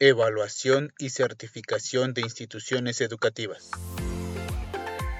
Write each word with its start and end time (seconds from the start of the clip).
Evaluación 0.00 0.92
y 0.98 1.10
certificación 1.10 2.14
de 2.14 2.22
instituciones 2.22 3.00
educativas. 3.00 3.70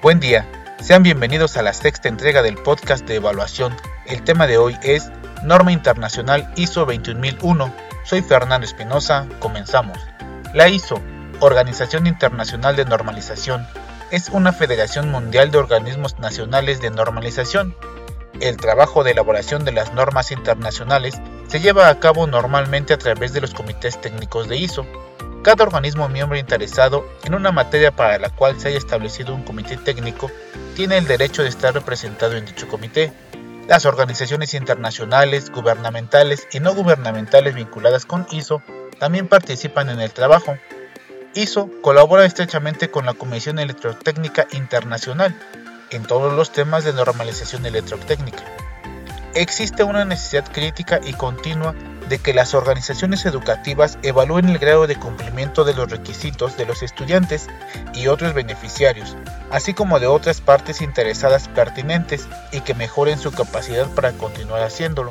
Buen 0.00 0.18
día, 0.18 0.50
sean 0.80 1.02
bienvenidos 1.02 1.58
a 1.58 1.62
la 1.62 1.74
sexta 1.74 2.08
entrega 2.08 2.40
del 2.40 2.56
podcast 2.56 3.06
de 3.06 3.16
evaluación. 3.16 3.76
El 4.06 4.24
tema 4.24 4.46
de 4.46 4.56
hoy 4.56 4.74
es 4.82 5.10
Norma 5.44 5.72
Internacional 5.72 6.50
ISO 6.56 6.86
21001. 6.86 7.74
Soy 8.06 8.22
Fernando 8.22 8.66
Espinosa, 8.66 9.28
comenzamos. 9.40 9.98
La 10.54 10.70
ISO, 10.70 11.02
Organización 11.40 12.06
Internacional 12.06 12.74
de 12.74 12.86
Normalización, 12.86 13.66
es 14.10 14.30
una 14.30 14.54
federación 14.54 15.10
mundial 15.10 15.50
de 15.50 15.58
organismos 15.58 16.18
nacionales 16.18 16.80
de 16.80 16.88
normalización 16.88 17.76
el 18.40 18.56
trabajo 18.56 19.04
de 19.04 19.12
elaboración 19.12 19.64
de 19.64 19.72
las 19.72 19.92
normas 19.94 20.32
internacionales 20.32 21.20
se 21.48 21.60
lleva 21.60 21.88
a 21.88 22.00
cabo 22.00 22.26
normalmente 22.26 22.94
a 22.94 22.98
través 22.98 23.32
de 23.32 23.40
los 23.40 23.54
comités 23.54 24.00
técnicos 24.00 24.48
de 24.48 24.56
ISO. 24.56 24.86
Cada 25.42 25.64
organismo 25.64 26.08
miembro 26.08 26.38
interesado 26.38 27.04
en 27.24 27.34
una 27.34 27.52
materia 27.52 27.90
para 27.90 28.18
la 28.18 28.30
cual 28.30 28.60
se 28.60 28.68
haya 28.68 28.78
establecido 28.78 29.34
un 29.34 29.42
comité 29.42 29.76
técnico 29.76 30.30
tiene 30.76 30.98
el 30.98 31.06
derecho 31.06 31.42
de 31.42 31.48
estar 31.48 31.74
representado 31.74 32.36
en 32.36 32.46
dicho 32.46 32.68
comité. 32.68 33.12
Las 33.68 33.86
organizaciones 33.86 34.54
internacionales, 34.54 35.50
gubernamentales 35.50 36.46
y 36.52 36.60
no 36.60 36.74
gubernamentales 36.74 37.54
vinculadas 37.54 38.06
con 38.06 38.26
ISO 38.30 38.62
también 38.98 39.28
participan 39.28 39.90
en 39.90 40.00
el 40.00 40.12
trabajo. 40.12 40.56
ISO 41.34 41.70
colabora 41.80 42.24
estrechamente 42.24 42.90
con 42.90 43.06
la 43.06 43.14
Comisión 43.14 43.58
Electrotécnica 43.58 44.46
Internacional, 44.52 45.34
en 45.96 46.04
todos 46.04 46.32
los 46.32 46.52
temas 46.52 46.84
de 46.84 46.92
normalización 46.92 47.66
electrotécnica. 47.66 48.44
Existe 49.34 49.82
una 49.82 50.04
necesidad 50.04 50.50
crítica 50.52 51.00
y 51.04 51.14
continua 51.14 51.74
de 52.08 52.18
que 52.18 52.34
las 52.34 52.52
organizaciones 52.52 53.24
educativas 53.24 53.98
evalúen 54.02 54.48
el 54.50 54.58
grado 54.58 54.86
de 54.86 54.96
cumplimiento 54.96 55.64
de 55.64 55.72
los 55.72 55.90
requisitos 55.90 56.56
de 56.58 56.66
los 56.66 56.82
estudiantes 56.82 57.48
y 57.94 58.08
otros 58.08 58.34
beneficiarios, 58.34 59.16
así 59.50 59.72
como 59.72 60.00
de 60.00 60.06
otras 60.06 60.40
partes 60.40 60.82
interesadas 60.82 61.48
pertinentes 61.48 62.28
y 62.52 62.60
que 62.60 62.74
mejoren 62.74 63.18
su 63.18 63.32
capacidad 63.32 63.88
para 63.94 64.12
continuar 64.12 64.62
haciéndolo. 64.62 65.10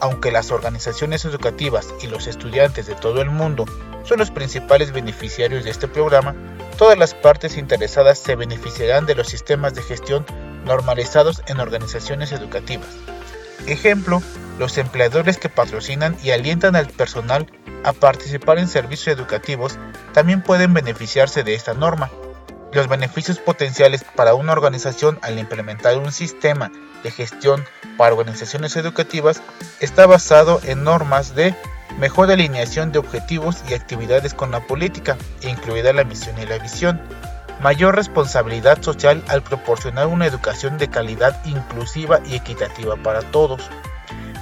Aunque 0.00 0.30
las 0.30 0.50
organizaciones 0.50 1.24
educativas 1.24 1.86
y 2.02 2.08
los 2.08 2.26
estudiantes 2.26 2.86
de 2.86 2.94
todo 2.94 3.22
el 3.22 3.30
mundo 3.30 3.64
son 4.04 4.18
los 4.18 4.30
principales 4.30 4.92
beneficiarios 4.92 5.64
de 5.64 5.70
este 5.70 5.88
programa, 5.88 6.34
todas 6.76 6.98
las 6.98 7.14
partes 7.14 7.56
interesadas 7.56 8.18
se 8.18 8.36
beneficiarán 8.36 9.06
de 9.06 9.14
los 9.14 9.28
sistemas 9.28 9.74
de 9.74 9.82
gestión 9.82 10.26
normalizados 10.64 11.42
en 11.46 11.60
organizaciones 11.60 12.32
educativas. 12.32 12.88
Ejemplo, 13.66 14.22
los 14.58 14.78
empleadores 14.78 15.38
que 15.38 15.48
patrocinan 15.48 16.16
y 16.22 16.30
alientan 16.30 16.76
al 16.76 16.88
personal 16.88 17.46
a 17.84 17.92
participar 17.92 18.58
en 18.58 18.68
servicios 18.68 19.16
educativos 19.16 19.78
también 20.12 20.42
pueden 20.42 20.74
beneficiarse 20.74 21.42
de 21.42 21.54
esta 21.54 21.74
norma. 21.74 22.10
Los 22.72 22.88
beneficios 22.88 23.38
potenciales 23.38 24.04
para 24.16 24.34
una 24.34 24.52
organización 24.52 25.18
al 25.22 25.38
implementar 25.38 25.96
un 25.98 26.12
sistema 26.12 26.70
de 27.02 27.10
gestión 27.10 27.64
para 27.96 28.14
organizaciones 28.14 28.76
educativas 28.76 29.40
está 29.80 30.06
basado 30.06 30.60
en 30.64 30.84
normas 30.84 31.34
de 31.34 31.54
mejor 31.98 32.30
alineación 32.30 32.92
de 32.92 32.98
objetivos 32.98 33.62
y 33.68 33.74
actividades 33.74 34.34
con 34.34 34.50
la 34.50 34.60
política, 34.60 35.16
incluida 35.42 35.92
la 35.92 36.04
misión 36.04 36.38
y 36.38 36.46
la 36.46 36.58
visión, 36.58 37.00
mayor 37.60 37.96
responsabilidad 37.96 38.82
social 38.82 39.22
al 39.28 39.42
proporcionar 39.42 40.06
una 40.06 40.26
educación 40.26 40.78
de 40.78 40.88
calidad 40.88 41.42
inclusiva 41.44 42.20
y 42.26 42.36
equitativa 42.36 42.96
para 42.96 43.22
todos, 43.22 43.62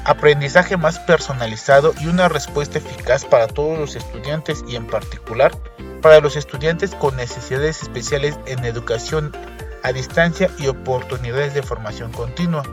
aprendizaje 0.05 0.77
más 0.77 0.99
personalizado 0.99 1.95
y 2.01 2.09
una 2.09 2.29
respuesta 2.29 2.79
eficaz 2.79 3.25
para 3.25 3.47
todos 3.47 3.79
los 3.79 3.97
estudiantes 3.97 4.65
y 4.69 4.77
en 4.77 4.87
particular 4.87 5.53
para 6.03 6.21
los 6.21 6.37
estudiantes 6.37 6.95
con 6.95 7.17
necesidades 7.17 7.83
especiales 7.83 8.39
en 8.47 8.65
educación 8.65 9.33
a 9.83 9.93
distancia 9.93 10.51
y 10.59 10.67
oportunidades 10.67 11.55
de 11.55 11.63
formación 11.63 12.13
continua 12.13 12.65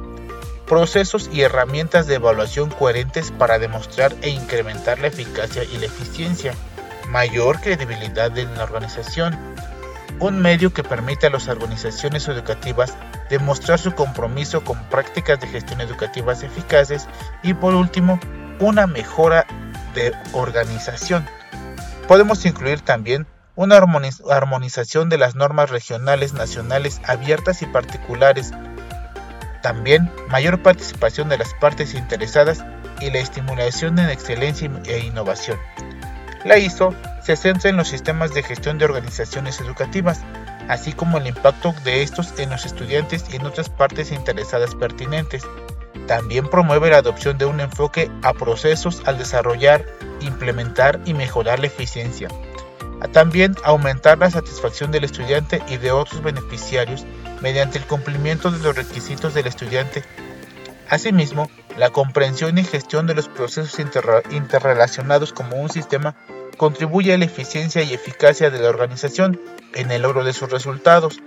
procesos 0.71 1.29
y 1.33 1.41
herramientas 1.41 2.07
de 2.07 2.15
evaluación 2.15 2.69
coherentes 2.69 3.29
para 3.29 3.59
demostrar 3.59 4.15
e 4.21 4.29
incrementar 4.29 4.99
la 4.99 5.07
eficacia 5.07 5.65
y 5.65 5.77
la 5.77 5.87
eficiencia, 5.87 6.53
mayor 7.09 7.59
credibilidad 7.59 8.31
de 8.31 8.45
la 8.45 8.63
organización, 8.63 9.37
un 10.19 10.39
medio 10.39 10.71
que 10.71 10.81
permite 10.81 11.27
a 11.27 11.29
las 11.29 11.49
organizaciones 11.49 12.25
educativas 12.29 12.95
demostrar 13.29 13.79
su 13.79 13.91
compromiso 13.91 14.63
con 14.63 14.81
prácticas 14.85 15.41
de 15.41 15.47
gestión 15.47 15.81
educativas 15.81 16.41
eficaces. 16.41 17.05
Y 17.43 17.53
por 17.53 17.75
último, 17.75 18.17
una 18.61 18.87
mejora 18.87 19.45
de 19.93 20.13
organización. 20.31 21.27
Podemos 22.07 22.45
incluir 22.45 22.79
también 22.79 23.27
una 23.55 23.75
armonización 23.75 25.09
de 25.09 25.17
las 25.17 25.35
normas 25.35 25.69
regionales, 25.69 26.31
nacionales, 26.31 27.01
abiertas 27.05 27.61
y 27.61 27.65
particulares 27.65 28.53
también 29.61 30.11
mayor 30.29 30.61
participación 30.61 31.29
de 31.29 31.38
las 31.38 31.53
partes 31.55 31.94
interesadas 31.94 32.63
y 32.99 33.09
la 33.11 33.19
estimulación 33.19 33.97
en 33.99 34.09
excelencia 34.09 34.69
e 34.85 34.99
innovación. 34.99 35.57
La 36.45 36.57
ISO 36.57 36.94
se 37.23 37.35
centra 37.35 37.69
en 37.69 37.77
los 37.77 37.88
sistemas 37.88 38.33
de 38.33 38.44
gestión 38.44 38.77
de 38.77 38.85
organizaciones 38.85 39.59
educativas, 39.61 40.22
así 40.67 40.91
como 40.91 41.17
el 41.17 41.27
impacto 41.27 41.73
de 41.83 42.01
estos 42.01 42.38
en 42.39 42.49
los 42.49 42.66
estudiantes 42.66 43.25
y 43.31 43.35
en 43.35 43.45
otras 43.45 43.69
partes 43.69 44.11
interesadas 44.11 44.73
pertinentes. 44.75 45.44
También 46.07 46.49
promueve 46.49 46.89
la 46.89 46.97
adopción 46.97 47.38
de 47.38 47.45
un 47.45 47.59
enfoque 47.59 48.09
a 48.23 48.33
procesos 48.33 49.03
al 49.05 49.17
desarrollar, 49.17 49.85
implementar 50.19 50.99
y 51.05 51.13
mejorar 51.13 51.59
la 51.59 51.67
eficiencia. 51.67 52.28
También 53.13 53.56
aumentar 53.63 54.17
la 54.19 54.29
satisfacción 54.29 54.91
del 54.91 55.03
estudiante 55.03 55.62
y 55.67 55.78
de 55.78 55.91
otros 55.91 56.23
beneficiarios 56.23 57.06
mediante 57.41 57.78
el 57.78 57.85
cumplimiento 57.85 58.51
de 58.51 58.59
los 58.59 58.75
requisitos 58.75 59.34
del 59.34 59.47
estudiante. 59.47 60.03
Asimismo, 60.89 61.50
la 61.78 61.90
comprensión 61.90 62.57
y 62.57 62.63
gestión 62.63 63.07
de 63.07 63.16
los 63.16 63.28
procesos 63.28 63.79
interrelacionados 64.31 65.34
como 65.34 65.57
un 65.57 65.69
sistema 65.69 66.16
contribuye 66.57 67.13
a 67.13 67.17
la 67.17 67.25
eficiencia 67.25 67.81
y 67.81 67.94
eficacia 67.94 68.50
de 68.50 68.59
la 68.59 68.69
organización 68.69 69.40
en 69.73 69.91
el 69.91 70.03
logro 70.03 70.23
de 70.23 70.34
sus 70.34 70.51
resultados. 70.51 71.19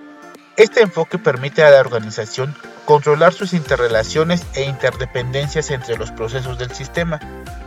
Este 0.56 0.82
enfoque 0.82 1.18
permite 1.18 1.64
a 1.64 1.70
la 1.70 1.80
organización 1.80 2.54
controlar 2.84 3.32
sus 3.32 3.54
interrelaciones 3.54 4.44
e 4.54 4.64
interdependencias 4.64 5.70
entre 5.70 5.96
los 5.96 6.12
procesos 6.12 6.58
del 6.58 6.70
sistema, 6.70 7.18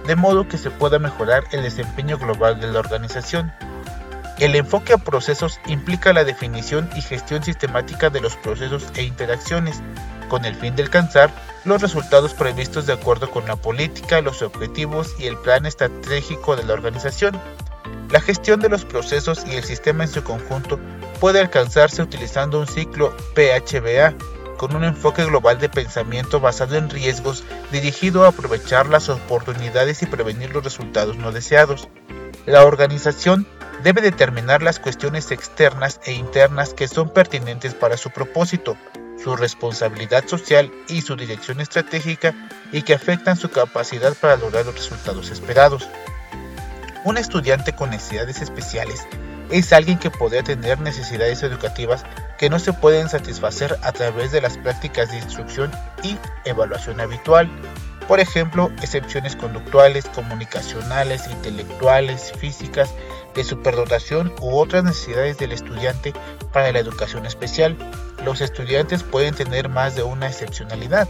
de 0.05 0.15
modo 0.15 0.47
que 0.47 0.57
se 0.57 0.71
pueda 0.71 0.99
mejorar 0.99 1.43
el 1.51 1.63
desempeño 1.63 2.17
global 2.17 2.61
de 2.61 2.67
la 2.67 2.79
organización. 2.79 3.51
El 4.39 4.55
enfoque 4.55 4.93
a 4.93 4.97
procesos 4.99 5.59
implica 5.65 6.13
la 6.13 6.23
definición 6.23 6.87
y 6.95 7.01
gestión 7.01 7.43
sistemática 7.43 8.11
de 8.11 8.21
los 8.21 8.35
procesos 8.35 8.85
e 8.93 9.01
interacciones, 9.01 9.81
con 10.29 10.45
el 10.45 10.53
fin 10.53 10.75
de 10.75 10.83
alcanzar 10.83 11.31
los 11.65 11.81
resultados 11.81 12.35
previstos 12.35 12.85
de 12.85 12.93
acuerdo 12.93 13.31
con 13.31 13.47
la 13.47 13.55
política, 13.55 14.21
los 14.21 14.43
objetivos 14.43 15.15
y 15.17 15.25
el 15.25 15.37
plan 15.37 15.65
estratégico 15.65 16.55
de 16.55 16.65
la 16.65 16.73
organización. 16.73 17.39
La 18.11 18.21
gestión 18.21 18.59
de 18.59 18.69
los 18.69 18.85
procesos 18.85 19.43
y 19.47 19.55
el 19.55 19.63
sistema 19.63 20.03
en 20.03 20.11
su 20.11 20.23
conjunto 20.23 20.79
puede 21.19 21.39
alcanzarse 21.39 22.03
utilizando 22.03 22.59
un 22.59 22.67
ciclo 22.67 23.17
PHBA, 23.33 24.13
con 24.57 24.75
un 24.75 24.83
enfoque 24.83 25.25
global 25.25 25.59
de 25.59 25.69
pensamiento 25.69 26.39
basado 26.39 26.77
en 26.77 26.91
riesgos 26.91 27.43
dirigido 27.71 28.23
a 28.23 28.29
aprovechar 28.29 28.87
las 28.87 29.09
oportunidades 29.09 30.03
y 30.03 30.05
prevenir 30.05 30.51
los 30.53 30.63
resultados 30.63 31.17
no 31.17 31.31
deseados. 31.31 31.87
La 32.45 32.65
organización 32.65 33.47
debe 33.83 34.01
determinar 34.01 34.61
las 34.61 34.79
cuestiones 34.79 35.31
externas 35.31 35.99
e 36.05 36.13
internas 36.13 36.73
que 36.73 36.87
son 36.87 37.09
pertinentes 37.09 37.73
para 37.73 37.97
su 37.97 38.09
propósito, 38.09 38.77
su 39.21 39.35
responsabilidad 39.35 40.27
social 40.27 40.71
y 40.87 41.01
su 41.01 41.15
dirección 41.15 41.59
estratégica 41.59 42.33
y 42.71 42.81
que 42.81 42.93
afectan 42.93 43.37
su 43.37 43.49
capacidad 43.49 44.13
para 44.15 44.37
lograr 44.37 44.65
los 44.65 44.75
resultados 44.75 45.29
esperados. 45.29 45.87
Un 47.03 47.17
estudiante 47.17 47.73
con 47.73 47.89
necesidades 47.89 48.41
especiales 48.41 49.07
es 49.49 49.71
alguien 49.71 49.97
que 49.97 50.11
podría 50.11 50.43
tener 50.43 50.79
necesidades 50.79 51.41
educativas 51.43 52.03
que 52.37 52.49
no 52.49 52.59
se 52.59 52.73
pueden 52.73 53.09
satisfacer 53.09 53.77
a 53.81 53.91
través 53.91 54.31
de 54.31 54.41
las 54.41 54.57
prácticas 54.57 55.09
de 55.11 55.17
instrucción 55.17 55.71
y 56.03 56.17
evaluación 56.45 56.99
habitual. 56.99 57.49
Por 58.07 58.19
ejemplo, 58.19 58.71
excepciones 58.81 59.35
conductuales, 59.35 60.05
comunicacionales, 60.13 61.27
intelectuales, 61.27 62.31
físicas, 62.39 62.89
de 63.35 63.43
superdotación 63.43 64.33
u 64.41 64.57
otras 64.57 64.83
necesidades 64.83 65.37
del 65.37 65.51
estudiante 65.51 66.13
para 66.51 66.71
la 66.71 66.79
educación 66.79 67.25
especial. 67.25 67.77
Los 68.25 68.41
estudiantes 68.41 69.03
pueden 69.03 69.35
tener 69.35 69.69
más 69.69 69.95
de 69.95 70.03
una 70.03 70.27
excepcionalidad. 70.27 71.07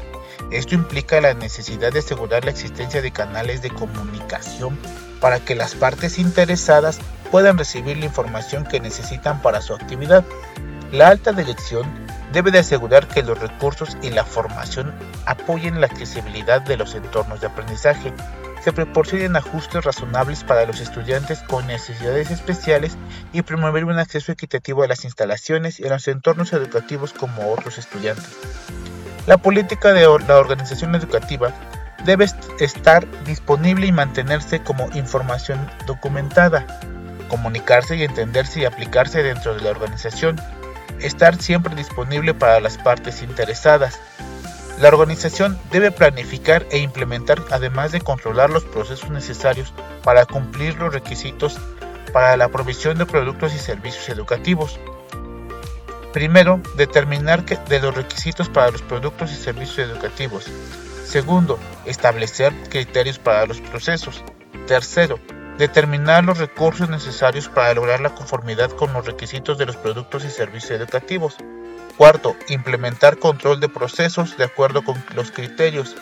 Esto 0.52 0.76
implica 0.76 1.22
la 1.22 1.34
necesidad 1.34 1.92
de 1.92 2.00
asegurar 2.00 2.46
la 2.46 2.52
existencia 2.52 3.02
de 3.02 3.12
canales 3.12 3.62
de 3.62 3.70
comunicación 3.70 4.78
para 5.20 5.40
que 5.40 5.56
las 5.56 5.76
partes 5.76 6.20
interesadas 6.20 7.00
puedan 7.32 7.58
recibir 7.58 7.98
la 7.98 8.06
información 8.06 8.66
que 8.66 8.80
necesitan 8.80 9.42
para 9.42 9.62
su 9.62 9.74
actividad. 9.74 10.24
La 10.92 11.10
alta 11.10 11.34
dirección 11.34 11.86
debe 12.32 12.52
de 12.52 12.60
asegurar 12.60 13.08
que 13.08 13.24
los 13.24 13.40
recursos 13.40 13.98
y 14.02 14.10
la 14.10 14.24
formación 14.24 14.94
apoyen 15.26 15.82
la 15.82 15.88
accesibilidad 15.88 16.62
de 16.62 16.78
los 16.78 16.96
entornos 16.96 17.42
de 17.42 17.48
aprendizaje 17.48 18.14
se 18.68 18.74
proporcionen 18.74 19.38
ajustes 19.38 19.86
razonables 19.86 20.44
para 20.44 20.66
los 20.66 20.82
estudiantes 20.82 21.40
con 21.40 21.66
necesidades 21.68 22.32
especiales 22.32 22.98
y 23.32 23.42
promover 23.44 23.86
un 23.86 23.98
acceso 23.98 24.34
equitativo 24.34 24.84
a 24.84 24.90
las 24.90 25.06
instalaciones 25.06 25.80
y 25.80 25.86
a 25.86 25.90
los 25.90 26.06
entornos 26.10 26.52
educativos 26.52 27.14
como 27.14 27.50
otros 27.50 27.78
estudiantes. 27.78 28.28
La 29.26 29.38
política 29.38 29.94
de 29.94 30.02
la 30.02 30.38
organización 30.38 30.96
educativa 30.96 31.54
debe 32.04 32.26
estar 32.60 33.08
disponible 33.24 33.88
y 33.88 33.94
mantenerse 33.94 34.62
como 34.62 34.90
información 34.96 35.66
documentada, 35.86 36.68
comunicarse 37.30 37.96
y 37.96 38.04
entenderse 38.04 38.60
y 38.60 38.66
aplicarse 38.66 39.24
dentro 39.24 39.56
de 39.56 39.62
la 39.62 39.70
organización, 39.70 40.36
estar 41.00 41.42
siempre 41.42 41.74
disponible 41.74 42.34
para 42.34 42.60
las 42.60 42.78
partes 42.78 43.24
interesadas, 43.24 43.98
la 44.80 44.90
organización 44.90 45.58
debe 45.72 45.92
planificar 45.92 46.66
e 46.70 46.78
implementar, 46.78 47.44
además 47.50 47.92
de 47.92 48.02
controlar 48.02 48.50
los 48.50 48.64
procesos 48.64 49.10
necesarios 49.10 49.74
para 50.04 50.26
cumplir 50.26 50.76
los 50.76 50.94
requisitos 50.94 51.58
para 52.14 52.38
la 52.38 52.50
provisión 52.50 52.98
de 52.98 53.06
productos 53.06 53.54
y 53.56 53.60
servicios 53.60 54.08
educativos. 54.10 54.80
Primero, 56.14 56.62
determinar 56.76 57.44
de 57.44 57.80
los 57.80 57.96
requisitos 57.96 58.50
para 58.50 58.72
los 58.72 58.82
productos 58.82 59.32
y 59.32 59.36
servicios 59.36 59.90
educativos. 59.90 60.46
Segundo, 61.06 61.60
establecer 61.86 62.54
criterios 62.70 63.20
para 63.20 63.46
los 63.46 63.62
procesos. 63.62 64.24
Tercero, 64.68 65.20
determinar 65.58 66.24
los 66.24 66.38
recursos 66.38 66.90
necesarios 66.90 67.50
para 67.50 67.74
lograr 67.74 68.00
la 68.00 68.14
conformidad 68.14 68.72
con 68.72 68.94
los 68.94 69.06
requisitos 69.06 69.58
de 69.58 69.66
los 69.66 69.76
productos 69.76 70.24
y 70.26 70.30
servicios 70.30 70.72
educativos. 70.72 71.36
Cuarto, 71.98 72.36
implementar 72.48 73.18
control 73.18 73.60
de 73.60 73.70
procesos 73.70 74.38
de 74.38 74.44
acuerdo 74.44 74.84
con 74.84 75.04
los 75.16 75.32
criterios. 75.32 75.96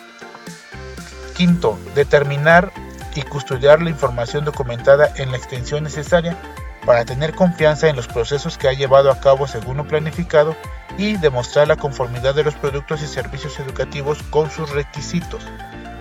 Quinto, 1.34 1.78
determinar 1.94 2.70
y 3.14 3.22
custodiar 3.22 3.80
la 3.80 3.88
información 3.88 4.44
documentada 4.44 5.10
en 5.16 5.30
la 5.30 5.38
extensión 5.38 5.84
necesaria 5.84 6.36
para 6.84 7.06
tener 7.06 7.34
confianza 7.34 7.88
en 7.88 7.96
los 7.96 8.06
procesos 8.08 8.58
que 8.58 8.68
ha 8.68 8.74
llevado 8.74 9.10
a 9.10 9.20
cabo 9.20 9.46
según 9.46 9.78
lo 9.78 9.88
planificado 9.88 10.54
y 10.98 11.16
demostrar 11.16 11.66
la 11.66 11.76
conformidad 11.76 12.34
de 12.34 12.44
los 12.44 12.54
productos 12.54 13.02
y 13.02 13.06
servicios 13.06 13.58
educativos 13.58 14.22
con 14.30 14.50
sus 14.50 14.70
requisitos. 14.70 15.42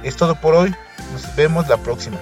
Es 0.04 0.18
todo 0.18 0.36
por 0.36 0.56
hoy, 0.56 0.76
nos 1.14 1.36
vemos 1.38 1.68
la 1.70 1.78
próxima. 1.78 2.18